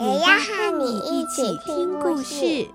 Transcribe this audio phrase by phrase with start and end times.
[0.00, 2.68] 也要和你一起听故事。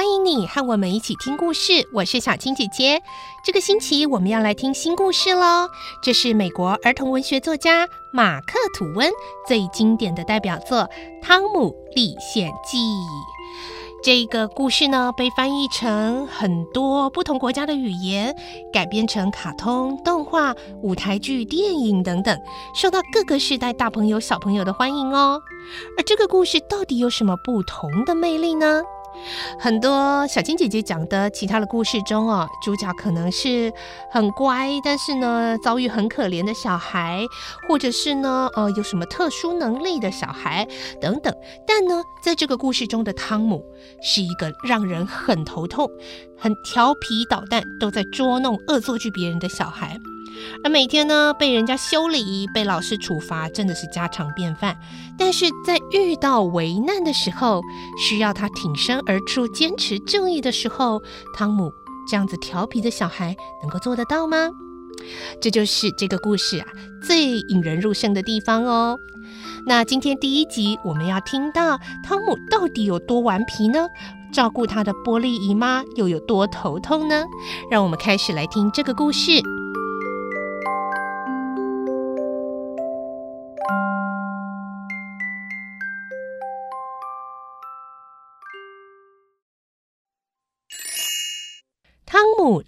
[0.00, 3.02] 欢迎你和我们一起听故事，我是小青姐姐。
[3.44, 5.68] 这个星期我们要来听新故事喽。
[6.02, 9.12] 这是美国儿童文学作家马克·吐温
[9.46, 10.78] 最经典的代表作
[11.22, 12.78] 《汤姆历险记》。
[14.02, 18.34] 这个故事呢，被翻译成很多不同国家的语言，
[18.72, 22.40] 改编成卡通、动画、舞台剧、电影等等，
[22.74, 25.42] 受到各个世代大朋友、小朋友的欢迎哦。
[25.98, 28.82] 而这个故事到底有什么不同的魅力呢？
[29.58, 33.72] 很多小青姐姐讲的其他的故事中哦，主角可能是
[34.10, 37.24] 很乖，但是呢遭遇很可怜的小孩，
[37.68, 40.66] 或者是呢呃有什么特殊能力的小孩
[41.00, 41.34] 等等。
[41.66, 43.64] 但呢，在这个故事中的汤姆
[44.02, 45.88] 是一个让人很头痛、
[46.38, 49.98] 很调皮捣蛋，都在捉弄恶作剧别人的小孩。
[50.62, 54.76] 而每天呢，被人家修理、被老师处罚，真的是家常便饭。
[55.18, 57.60] 但是在遇到危难的时候，
[57.98, 61.02] 需要他挺身而出、坚持正义的时候，
[61.36, 61.72] 汤姆
[62.08, 64.50] 这样子调皮的小孩能够做得到吗？
[65.40, 66.66] 这就是这个故事啊
[67.02, 68.98] 最引人入胜的地方哦。
[69.66, 73.88] 那今天第一集我们要听到汤姆到底有多顽皮呢？
[74.32, 77.24] 照顾他的波莉姨妈又有多头痛呢？
[77.70, 79.30] 让我们开始来听这个故事。《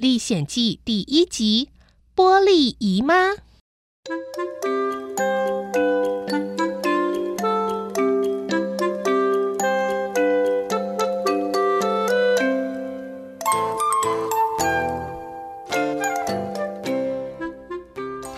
[0.02, 1.68] 历险记》第一集：
[2.12, 3.36] 波莉姨妈。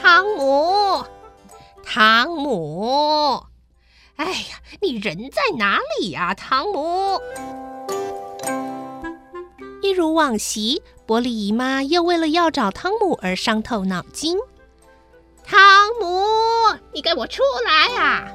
[0.03, 1.07] 汤姆，
[1.83, 3.47] 汤姆，
[4.17, 6.94] 哎呀，你人在哪里呀，汤姆？
[9.85, 14.39] 一如往昔，波莉姨妈又为了要找汤姆而伤透脑筋。
[15.45, 15.61] 汤
[16.01, 16.25] 姆，
[16.95, 18.27] 你给我出来啊！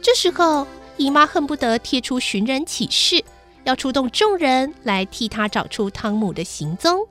[0.00, 0.64] 这时候，
[0.96, 3.24] 姨妈恨不得贴出寻人启事，
[3.64, 7.04] 要出动众人来替她找出汤姆的行踪。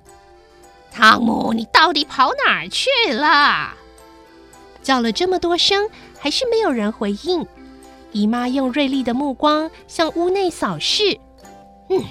[0.90, 3.74] 汤姆，你到底跑哪儿去了？
[4.82, 7.46] 叫了这么多声，还是没有人回应。
[8.16, 11.20] 姨妈用锐利的目光向屋内扫视。
[11.90, 12.02] 嗯，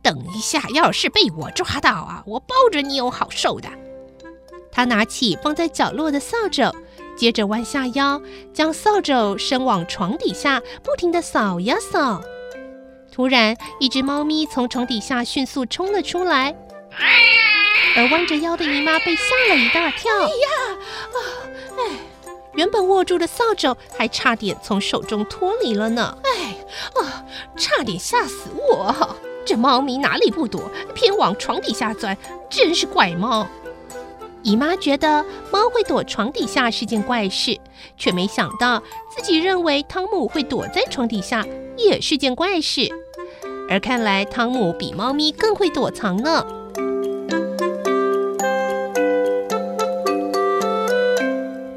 [0.00, 3.68] 等一下，要是被我抓到啊，我包准你有好受的。
[4.70, 6.72] 她拿起放在角落的扫帚，
[7.16, 12.22] 接着弯下腰，将扫帚伸往床底下，不停地扫呀扫。
[13.12, 16.54] 突然，一只猫咪从床底下迅速冲了出来，
[17.96, 20.12] 而弯着腰的姨妈被吓了一大跳。
[22.54, 26.16] 原本握住的扫帚还差点从手中脱离了呢！
[26.22, 26.56] 哎，
[27.00, 27.24] 啊，
[27.56, 29.16] 差点吓死我！
[29.44, 32.16] 这猫咪哪里不躲，偏往床底下钻，
[32.48, 33.46] 真是怪猫。
[34.42, 37.58] 姨妈觉得猫会躲床底下是件怪事，
[37.96, 38.82] 却没想到
[39.14, 42.88] 自己认为汤姆会躲在床底下也是件怪事。
[43.68, 46.46] 而看来汤姆比猫咪更会躲藏呢。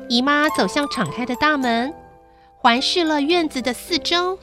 [0.09, 1.93] 姨妈走向敞开的大门，
[2.58, 4.40] 环视了院子的四周，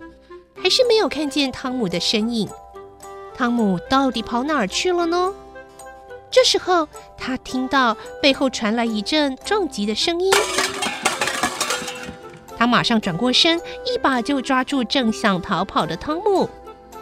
[0.62, 2.48] 还是没有看见汤姆的身影。
[3.34, 5.32] 汤姆到底跑哪儿去了呢？
[6.30, 6.86] 这时候，
[7.16, 10.30] 她听到背后传来一阵撞击的声音。
[12.58, 16.48] 她马上转过身，一把就抓住正想逃跑的汤姆。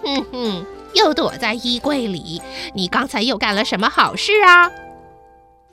[0.04, 2.40] 哼哼，又躲在衣柜里，
[2.74, 4.70] 你刚才又干了什么好事啊？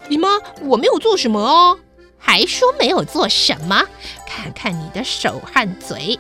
[0.10, 0.30] 姨妈，
[0.64, 1.78] 我没有做什么哦。
[2.20, 3.84] 还说没有做什么？
[4.28, 6.20] 看看你的手和嘴，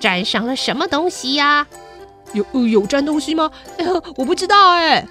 [0.00, 1.66] 沾上了什么东西呀？
[2.32, 3.50] 有有沾东西吗？
[4.16, 5.06] 我不知道哎。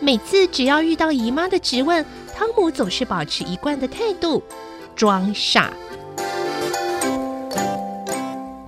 [0.00, 4.42] 每次只要遇到姨妈的质问，汤姆总是保持一贯的态度，
[4.96, 5.70] 装傻。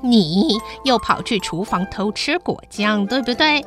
[0.02, 3.64] 你又跑去厨房偷吃果酱，对不对？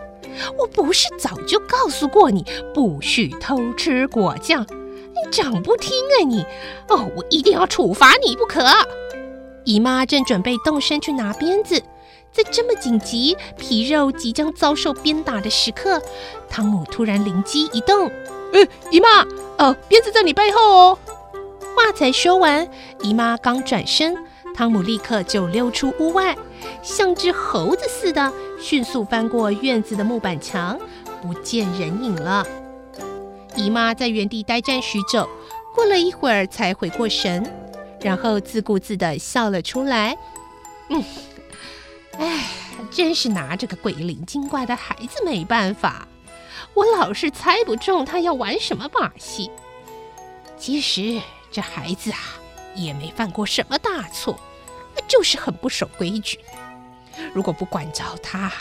[0.60, 4.66] 我不是早就告诉过你不许偷吃果酱？
[5.16, 6.46] 你长不听啊你！
[6.90, 8.62] 哦，我一定要处罚你不可。
[9.64, 11.82] 姨妈正准备动身去拿鞭子，
[12.32, 16.02] 在这么紧急、皮肉即将遭受鞭打的时刻，
[16.50, 18.08] 汤姆突然灵机一动
[18.54, 19.26] ：“哎，姨妈，
[19.58, 21.00] 呃，鞭子在你背后哦。”
[21.76, 22.68] 话才说完，
[23.02, 24.16] 姨妈刚转身，
[24.54, 26.38] 汤姆立刻就溜出屋外，
[26.84, 28.32] 像只猴子似的
[28.62, 30.80] 迅速翻过院子的木板墙，
[31.22, 32.46] 不见人影了。
[33.56, 35.28] 姨妈在原地呆站许久，
[35.74, 37.44] 过了一会儿才回过神，
[38.02, 40.18] 然后自顾自地笑了出来。
[40.90, 41.04] 嗯，
[42.20, 42.46] 哎，
[42.92, 46.08] 真是拿这个鬼灵精怪的孩子没办法，
[46.74, 49.50] 我老是猜不中他要玩什么把戏。
[50.58, 51.22] 其实。
[51.52, 52.18] 这孩子啊，
[52.76, 54.38] 也没犯过什么大错，
[55.08, 56.38] 就是很不守规矩。
[57.34, 58.52] 如果不管着他，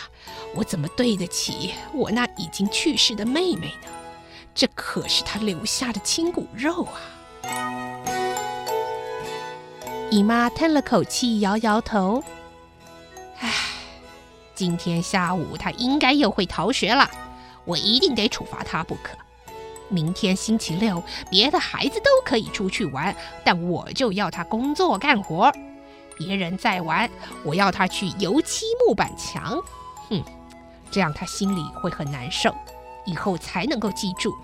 [0.54, 3.88] 我怎么对得起我那已经去世的妹妹呢？
[4.54, 7.00] 这可是他留下的亲骨肉啊！
[10.10, 12.22] 姨妈叹了口气，摇摇头
[13.40, 13.52] ：“唉，
[14.54, 17.10] 今天下午他应该又会逃学了，
[17.64, 19.16] 我一定得处罚他不可。”
[19.90, 23.14] 明天星期六，别的孩子都可以出去玩，
[23.44, 25.52] 但我就要他工作干活。
[26.16, 27.10] 别人在玩，
[27.42, 29.60] 我要他去油漆木板墙。
[30.08, 30.22] 哼，
[30.92, 32.54] 这样他心里会很难受，
[33.06, 34.34] 以后才能够记住：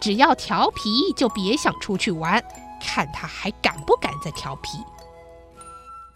[0.00, 2.42] 只要调皮就别想出去玩，
[2.80, 4.78] 看他还敢不敢再调皮。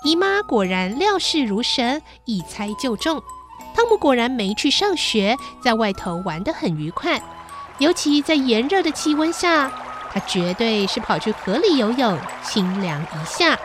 [0.04, 3.22] 姨妈果然料事如神，一猜就中。
[3.75, 7.20] 汤姆果然没去上学，在外头玩得很愉快。
[7.78, 9.70] 尤其在炎热的气温下，
[10.12, 13.58] 他绝对是跑去河里游泳，清凉一下。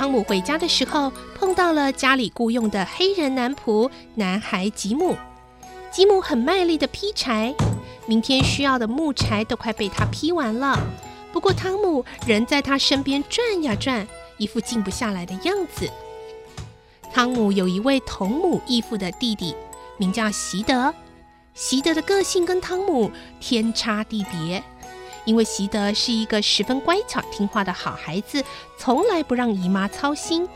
[0.00, 5.14] 汤姆回家的时候，碰到了家里雇佣的黑人男仆男孩吉姆。
[5.92, 7.54] 吉姆很卖力地劈柴。
[8.06, 10.80] 明天需要的木柴都快被他劈完了，
[11.34, 14.08] 不过汤姆仍在他身边转呀转，
[14.38, 15.86] 一副静不下来的样子。
[17.12, 19.54] 汤姆有一位同母异父的弟弟，
[19.98, 20.94] 名叫席德。
[21.52, 24.64] 席德的个性跟汤姆天差地别，
[25.24, 28.42] 因为席德是一个十分乖巧听话的好孩子，
[28.78, 30.48] 从来不让姨妈操心，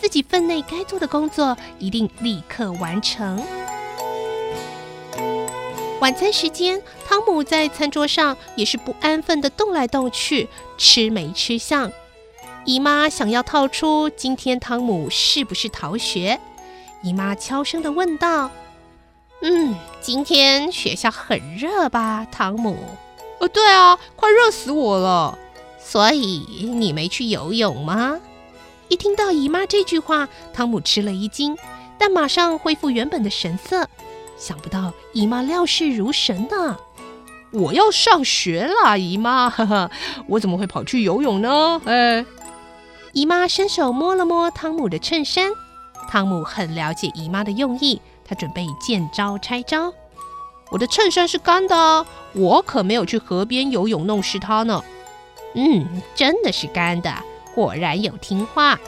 [0.00, 3.42] 自己分内该做的工作一定立刻完成。
[6.00, 11.92] 晚餐时间，汤姆在餐桌上也是不安分地动来动去，吃没吃相。
[12.64, 16.38] 姨妈想要套出今天汤姆是不是逃学，
[17.02, 18.50] 姨妈悄声地问道
[19.42, 22.76] ：“嗯，今天学校很热吧，汤姆
[23.40, 25.36] ？”“哦，对啊，快热死我了。
[25.82, 28.20] ”“所以你没去游泳吗？”
[28.88, 31.56] 一听到姨妈这句话，汤姆吃了一惊，
[31.98, 33.88] 但马上恢复原本的神色。
[34.36, 36.76] 想不到姨妈料事如神呢！
[37.52, 39.90] 我要上学了，姨妈，哈哈，
[40.28, 41.80] 我怎么会跑去游泳呢？
[41.84, 42.24] 哎，
[43.12, 45.52] 姨妈伸手摸了摸汤姆的衬衫，
[46.08, 49.92] 汤姆很了解姨妈的用意，他准备见招拆招。
[50.70, 54.82] 我的衬衫是干的，我可没有去河边游泳弄湿它呢。
[55.54, 57.12] 嗯，真的是干的，
[57.54, 58.78] 果然有听话。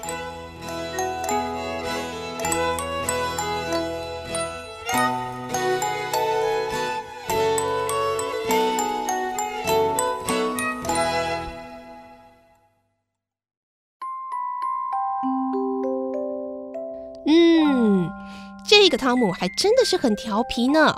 [17.27, 18.09] 嗯
[18.65, 20.95] 这个汤姆还真的是很调皮呢。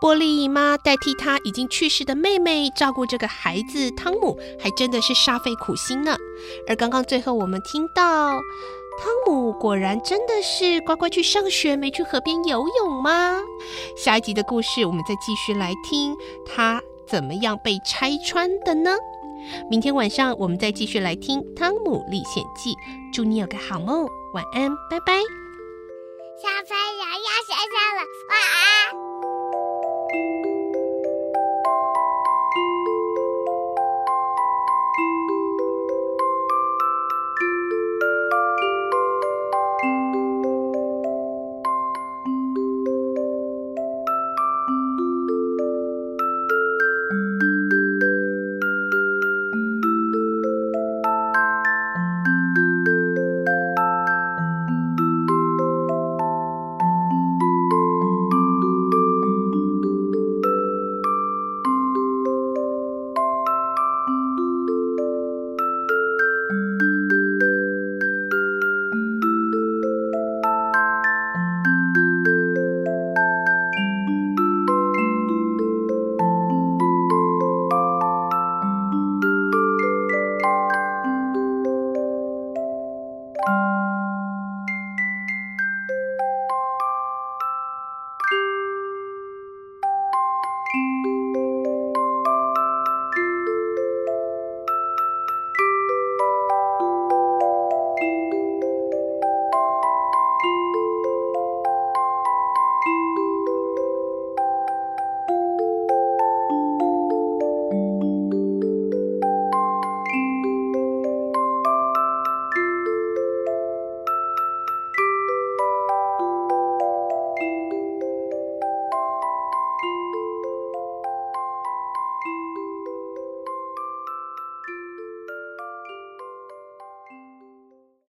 [0.00, 6.16] 波莉姨妈代替她已经去世的妹妹照顾这个孩子，汤姆还真的是煞费苦心呢。
[6.68, 8.32] 而刚刚最后我们听到，
[8.98, 13.40] 汤姆果然真的是乖乖去上学，没去河边游泳吗？
[13.96, 18.96] 下一集的故事我们再继续来听，他怎么样被拆穿的呢？
[19.70, 22.72] 明天晚上我们再继续来听《汤姆历险记》，
[23.14, 25.22] 祝你有个好梦，晚安，拜拜。
[26.42, 28.55] 小朋友要睡觉了，晚安。